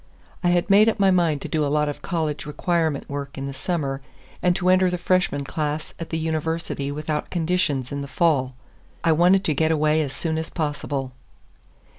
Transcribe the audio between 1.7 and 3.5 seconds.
of college requirement work in